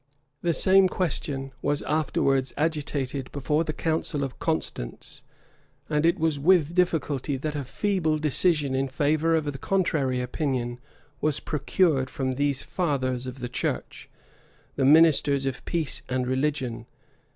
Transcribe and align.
The 0.41 0.51
same 0.51 0.87
question 0.87 1.51
was 1.61 1.83
afterwards 1.83 2.55
agitated 2.57 3.31
before 3.31 3.63
the 3.63 3.71
council 3.71 4.23
of 4.23 4.39
Constance; 4.39 5.21
and 5.91 6.07
it 6.07 6.17
was 6.17 6.39
with 6.39 6.73
difficulty 6.73 7.37
that 7.37 7.53
a 7.55 7.63
feeble 7.63 8.17
decision 8.17 8.73
in 8.73 8.87
favor 8.87 9.35
of 9.35 9.43
the 9.45 9.59
contrary 9.59 10.19
opinion, 10.19 10.79
was 11.21 11.39
procured 11.39 12.09
from 12.09 12.31
these 12.33 12.63
fathers 12.63 13.27
of 13.27 13.41
the 13.41 13.47
church, 13.49 14.09
the 14.75 14.85
ministers 14.85 15.45
of 15.45 15.63
peace 15.65 16.01
and 16.09 16.23
of 16.23 16.29
religion. 16.29 16.87